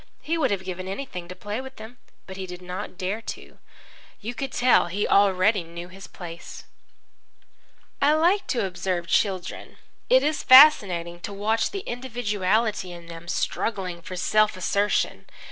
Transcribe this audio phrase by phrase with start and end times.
[0.23, 1.99] He would have given anything to play with them.
[2.25, 3.59] But he did not dare to.
[4.19, 6.63] You could tell he already knew his place.
[8.01, 9.77] I like to observe children.
[10.09, 15.27] It is fascinating to watch the individuality in them struggling for self assertion.